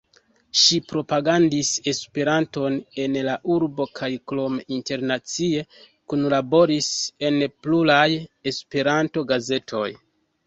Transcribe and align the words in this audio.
Ŝi 0.59 0.77
propagandis 0.91 1.67
Esperanton 1.91 2.77
en 3.03 3.17
la 3.27 3.35
urbo 3.55 3.85
kaj 3.99 4.09
krome 4.31 4.65
internacie 4.77 5.61
kunlaboris 6.13 6.89
en 7.29 7.37
pluraj 7.67 8.07
Esperanto-gazetoj. 8.53 9.87